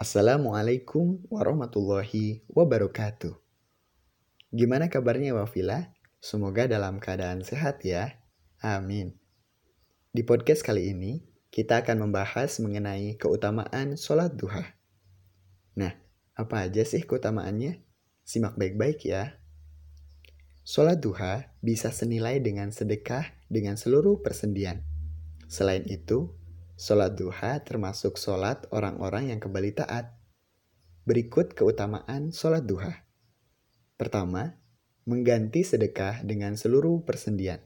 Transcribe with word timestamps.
Assalamualaikum 0.00 1.28
warahmatullahi 1.28 2.40
wabarakatuh. 2.48 3.36
Gimana 4.48 4.88
kabarnya 4.88 5.36
Wafila? 5.36 5.92
Semoga 6.24 6.64
dalam 6.64 6.96
keadaan 7.04 7.44
sehat 7.44 7.84
ya. 7.84 8.16
Amin. 8.64 9.20
Di 10.08 10.24
podcast 10.24 10.64
kali 10.64 10.96
ini, 10.96 11.20
kita 11.52 11.84
akan 11.84 12.08
membahas 12.08 12.64
mengenai 12.64 13.20
keutamaan 13.20 14.00
sholat 14.00 14.32
duha. 14.40 14.72
Nah, 15.76 15.92
apa 16.32 16.64
aja 16.64 16.80
sih 16.80 17.04
keutamaannya? 17.04 17.84
Simak 18.24 18.56
baik-baik 18.56 19.04
ya. 19.04 19.36
Sholat 20.64 21.04
duha 21.04 21.52
bisa 21.60 21.92
senilai 21.92 22.40
dengan 22.40 22.72
sedekah 22.72 23.28
dengan 23.52 23.76
seluruh 23.76 24.24
persendian. 24.24 24.80
Selain 25.44 25.84
itu, 25.92 26.39
Sholat 26.80 27.12
duha 27.12 27.60
termasuk 27.60 28.16
sholat 28.16 28.64
orang-orang 28.72 29.36
yang 29.36 29.36
kembali 29.36 29.76
taat. 29.76 30.16
Berikut 31.04 31.52
keutamaan 31.52 32.32
sholat 32.32 32.64
duha. 32.64 33.04
Pertama, 34.00 34.56
mengganti 35.04 35.60
sedekah 35.60 36.24
dengan 36.24 36.56
seluruh 36.56 37.04
persendian. 37.04 37.60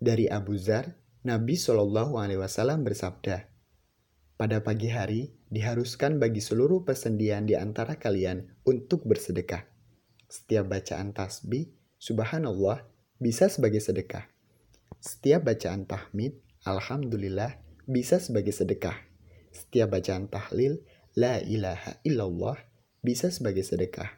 Dari 0.00 0.32
Abu 0.32 0.56
Zar, 0.56 0.96
Nabi 1.28 1.60
Shallallahu 1.60 2.16
Alaihi 2.16 2.40
Wasallam 2.40 2.88
bersabda, 2.88 3.52
pada 4.40 4.64
pagi 4.64 4.88
hari 4.88 5.36
diharuskan 5.52 6.16
bagi 6.16 6.40
seluruh 6.40 6.88
persendian 6.88 7.44
di 7.44 7.52
antara 7.52 8.00
kalian 8.00 8.48
untuk 8.64 9.04
bersedekah. 9.04 9.68
Setiap 10.24 10.72
bacaan 10.72 11.12
tasbih, 11.12 11.68
subhanallah, 12.00 12.80
bisa 13.20 13.52
sebagai 13.52 13.84
sedekah. 13.84 14.24
Setiap 15.04 15.52
bacaan 15.52 15.84
tahmid, 15.84 16.40
alhamdulillah, 16.64 17.60
bisa 17.86 18.22
sebagai 18.22 18.54
sedekah. 18.54 18.96
Setiap 19.52 19.98
bacaan 19.98 20.30
tahlil, 20.30 20.80
la 21.18 21.38
ilaha 21.42 22.00
illallah, 22.06 22.56
bisa 23.04 23.28
sebagai 23.28 23.66
sedekah. 23.66 24.08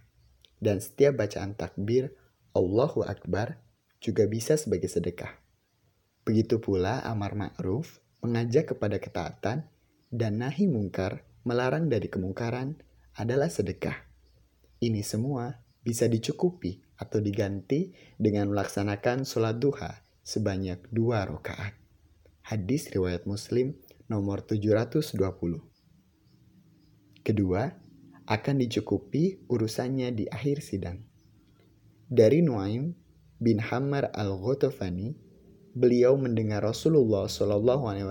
Dan 0.60 0.78
setiap 0.78 1.18
bacaan 1.18 1.58
takbir, 1.58 2.14
Allahu 2.54 3.02
Akbar, 3.02 3.58
juga 3.98 4.28
bisa 4.30 4.54
sebagai 4.54 4.86
sedekah. 4.86 5.32
Begitu 6.24 6.60
pula 6.62 7.04
amar 7.04 7.36
ma'ruf, 7.36 8.00
mengajak 8.24 8.76
kepada 8.76 8.96
ketaatan, 8.96 9.68
dan 10.08 10.32
nahi 10.40 10.70
mungkar, 10.70 11.26
melarang 11.44 11.92
dari 11.92 12.08
kemungkaran, 12.08 12.80
adalah 13.18 13.50
sedekah. 13.52 14.08
Ini 14.80 15.04
semua 15.04 15.52
bisa 15.84 16.08
dicukupi 16.08 16.80
atau 16.96 17.20
diganti 17.20 17.92
dengan 18.16 18.48
melaksanakan 18.54 19.28
sholat 19.28 19.60
duha 19.60 19.92
sebanyak 20.24 20.88
dua 20.88 21.28
rakaat. 21.28 21.83
Hadis 22.44 22.92
riwayat 22.92 23.24
Muslim 23.24 23.72
nomor 24.04 24.44
720. 24.44 25.16
Kedua, 27.24 27.72
akan 28.28 28.56
dicukupi 28.60 29.48
urusannya 29.48 30.12
di 30.12 30.28
akhir 30.28 30.60
sidang. 30.60 31.08
Dari 32.04 32.44
Nuaim 32.44 32.92
bin 33.40 33.64
Hammar 33.64 34.12
al-Ghatafani, 34.12 35.16
beliau 35.72 36.20
mendengar 36.20 36.60
Rasulullah 36.60 37.32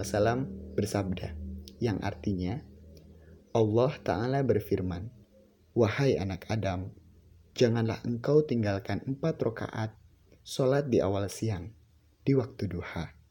wasallam 0.01 0.49
bersabda, 0.73 1.37
yang 1.77 2.01
artinya 2.01 2.57
Allah 3.53 3.93
taala 4.01 4.41
berfirman, 4.41 5.13
"Wahai 5.77 6.17
anak 6.17 6.49
Adam, 6.49 6.89
janganlah 7.53 8.01
engkau 8.01 8.41
tinggalkan 8.41 8.97
empat 9.05 9.37
rakaat 9.45 9.93
solat 10.41 10.89
di 10.89 11.05
awal 11.05 11.29
siang, 11.29 11.69
di 12.25 12.33
waktu 12.33 12.65
duha." 12.65 13.22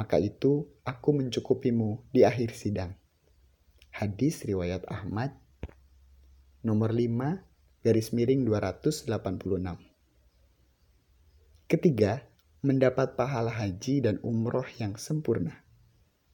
Maka 0.00 0.16
itu 0.16 0.64
aku 0.80 1.12
mencukupimu 1.12 2.08
di 2.08 2.24
akhir 2.24 2.56
sidang. 2.56 2.96
Hadis 3.92 4.48
riwayat 4.48 4.88
Ahmad 4.88 5.36
nomor 6.64 6.96
5 6.96 7.84
garis 7.84 8.16
miring 8.16 8.48
286. 8.48 9.04
Ketiga, 11.68 12.24
mendapat 12.64 13.12
pahala 13.12 13.52
haji 13.52 14.00
dan 14.00 14.16
umroh 14.24 14.64
yang 14.80 14.96
sempurna. 14.96 15.68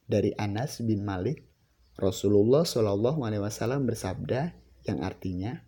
Dari 0.07 0.31
Anas 0.39 0.79
bin 0.87 1.03
Malik, 1.03 1.43
Rasulullah 1.99 2.63
Shallallahu 2.63 3.27
Alaihi 3.27 3.43
Wasallam 3.43 3.83
bersabda 3.83 4.55
yang 4.87 5.03
artinya, 5.03 5.67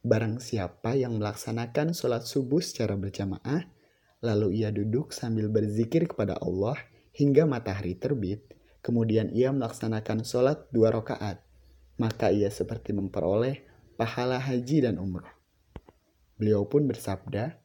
barang 0.00 0.40
siapa 0.40 0.96
yang 0.96 1.20
melaksanakan 1.20 1.92
sholat 1.92 2.24
subuh 2.24 2.64
secara 2.64 2.96
berjamaah, 2.96 3.68
lalu 4.24 4.64
ia 4.64 4.72
duduk 4.72 5.12
sambil 5.12 5.52
berzikir 5.52 6.08
kepada 6.08 6.40
Allah, 6.40 6.80
hingga 7.14 7.46
matahari 7.46 7.94
terbit, 7.94 8.42
kemudian 8.82 9.30
ia 9.30 9.54
melaksanakan 9.54 10.26
sholat 10.26 10.66
dua 10.74 10.90
rakaat, 10.90 11.40
maka 11.96 12.34
ia 12.34 12.50
seperti 12.50 12.90
memperoleh 12.90 13.62
pahala 13.94 14.42
haji 14.42 14.82
dan 14.82 14.98
umroh. 14.98 15.30
Beliau 16.34 16.66
pun 16.66 16.90
bersabda, 16.90 17.62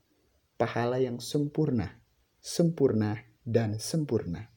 pahala 0.62 1.02
yang 1.02 1.18
sempurna, 1.18 1.98
sempurna, 2.38 3.26
dan 3.42 3.82
sempurna. 3.82 4.54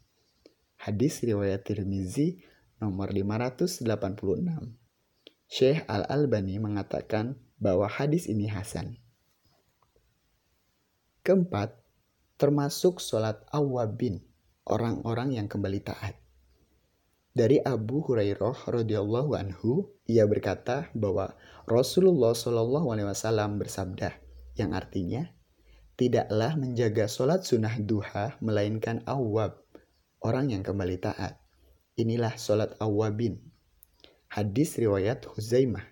Hadis 0.76 1.24
riwayat 1.24 1.64
Tirmizi 1.64 2.44
nomor 2.76 3.08
586. 3.08 3.88
Syekh 5.48 5.84
Al-Albani 5.88 6.60
mengatakan 6.60 7.40
bahwa 7.56 7.88
hadis 7.88 8.28
ini 8.28 8.50
hasan. 8.50 9.00
Keempat, 11.22 11.78
termasuk 12.36 12.98
sholat 12.98 13.46
awabin 13.54 14.20
orang-orang 14.66 15.34
yang 15.36 15.50
kembali 15.50 15.80
taat. 15.82 16.18
Dari 17.32 17.58
Abu 17.64 18.04
Hurairah 18.04 18.68
radhiyallahu 18.68 19.32
anhu, 19.34 19.88
ia 20.04 20.28
berkata 20.28 20.92
bahwa 20.92 21.32
Rasulullah 21.64 22.36
shallallahu 22.36 22.92
alaihi 22.92 23.08
wasallam 23.08 23.56
bersabda, 23.56 24.12
yang 24.60 24.76
artinya 24.76 25.32
tidaklah 25.96 26.60
menjaga 26.60 27.08
sholat 27.08 27.40
sunnah 27.48 27.72
duha 27.80 28.36
melainkan 28.44 29.00
awab, 29.08 29.64
orang 30.20 30.52
yang 30.52 30.60
kembali 30.60 31.00
taat. 31.00 31.40
Inilah 31.96 32.36
sholat 32.36 32.76
awabin. 32.84 33.40
Hadis 34.28 34.76
riwayat 34.76 35.24
Huzaimah 35.28 35.84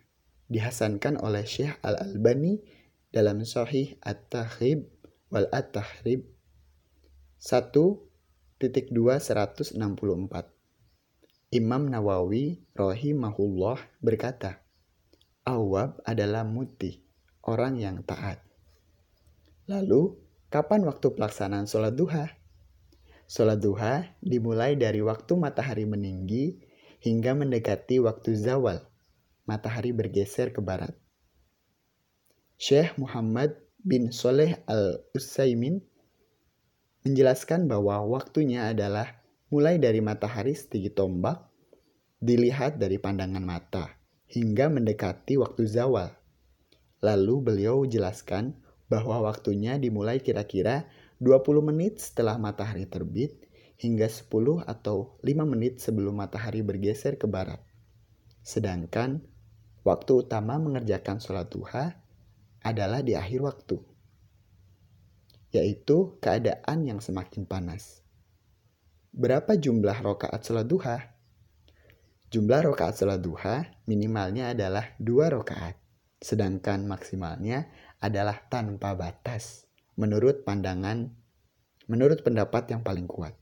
dihasankan 0.49 1.21
oleh 1.21 1.45
Syekh 1.45 1.77
Al-Albani 1.85 2.61
dalam 3.13 3.45
Sahih 3.45 4.01
At-Tahrib 4.05 4.89
wal 5.33 5.47
At-Tahrib 5.53 6.25
1 7.41 8.10
titik 8.61 8.93
2 8.93 9.17
164. 9.17 9.81
Imam 11.49 11.89
Nawawi 11.89 12.61
rahimahullah 12.77 13.81
berkata, 14.05 14.61
Awab 15.49 16.05
adalah 16.05 16.45
muti, 16.45 17.01
orang 17.41 17.81
yang 17.81 18.05
taat. 18.05 18.45
Lalu, 19.65 20.13
kapan 20.53 20.85
waktu 20.85 21.09
pelaksanaan 21.09 21.65
sholat 21.65 21.97
duha? 21.97 22.37
Sholat 23.25 23.65
duha 23.65 24.13
dimulai 24.21 24.77
dari 24.77 25.01
waktu 25.01 25.41
matahari 25.41 25.89
meninggi 25.89 26.61
hingga 27.01 27.33
mendekati 27.33 27.97
waktu 28.05 28.37
zawal. 28.37 28.85
Matahari 29.49 29.97
bergeser 29.97 30.53
ke 30.53 30.61
barat. 30.61 30.93
Syekh 32.61 33.01
Muhammad 33.01 33.57
bin 33.81 34.13
Soleh 34.13 34.61
al-Utsaimin 34.69 35.81
menjelaskan 37.01 37.65
bahwa 37.65 38.05
waktunya 38.05 38.69
adalah 38.69 39.25
mulai 39.49 39.81
dari 39.81 40.05
matahari 40.05 40.53
setinggi 40.53 40.93
tombak, 40.93 41.41
dilihat 42.21 42.77
dari 42.77 43.01
pandangan 43.01 43.41
mata, 43.41 43.97
hingga 44.29 44.69
mendekati 44.69 45.41
waktu 45.41 45.65
zawal. 45.65 46.13
Lalu 47.01 47.35
beliau 47.41 47.89
jelaskan 47.89 48.53
bahwa 48.93 49.25
waktunya 49.25 49.81
dimulai 49.81 50.21
kira-kira 50.21 50.85
20 51.25 51.65
menit 51.65 52.05
setelah 52.05 52.37
matahari 52.37 52.85
terbit 52.85 53.49
hingga 53.81 54.05
10 54.05 54.69
atau 54.69 55.17
5 55.25 55.33
menit 55.49 55.81
sebelum 55.81 56.21
matahari 56.21 56.61
bergeser 56.61 57.17
ke 57.17 57.25
barat. 57.25 57.65
Sedangkan 58.45 59.25
waktu 59.81 60.29
utama 60.29 60.61
mengerjakan 60.61 61.17
sholat 61.17 61.49
duha 61.49 61.97
adalah 62.61 63.01
di 63.01 63.17
akhir 63.17 63.41
waktu 63.41 63.90
yaitu 65.51 66.19
keadaan 66.23 66.87
yang 66.87 66.99
semakin 67.03 67.47
panas. 67.47 68.03
Berapa 69.11 69.59
jumlah 69.59 69.99
rokaat 70.07 70.47
sholat 70.47 70.67
duha? 70.71 71.19
Jumlah 72.31 72.71
rokaat 72.71 72.95
sholat 72.95 73.19
duha 73.19 73.67
minimalnya 73.91 74.55
adalah 74.55 74.95
dua 75.03 75.35
rokaat, 75.35 75.75
sedangkan 76.23 76.87
maksimalnya 76.87 77.67
adalah 77.99 78.39
tanpa 78.47 78.95
batas, 78.95 79.67
menurut 79.99 80.47
pandangan, 80.47 81.11
menurut 81.91 82.23
pendapat 82.23 82.71
yang 82.71 82.87
paling 82.87 83.11
kuat. 83.11 83.35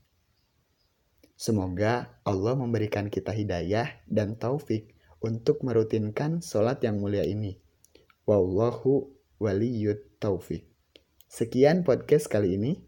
Semoga 1.39 2.19
Allah 2.25 2.57
memberikan 2.57 3.07
kita 3.07 3.31
hidayah 3.31 4.03
dan 4.09 4.35
taufik 4.35 4.97
untuk 5.21 5.61
merutinkan 5.61 6.41
sholat 6.41 6.81
yang 6.83 6.97
mulia 6.99 7.23
ini. 7.23 7.61
Wallahu 8.25 9.07
waliyut 9.37 10.19
taufik. 10.19 10.67
Sekian 11.29 11.85
podcast 11.85 12.25
kali 12.25 12.57
ini. 12.57 12.81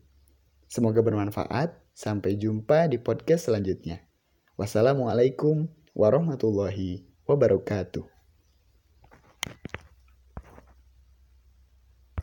Semoga 0.65 1.05
bermanfaat. 1.05 1.77
Sampai 1.93 2.41
jumpa 2.41 2.89
di 2.89 2.97
podcast 2.97 3.45
selanjutnya. 3.45 4.01
Wassalamualaikum 4.57 5.69
warahmatullahi 5.93 7.05
wabarakatuh. 7.29 8.20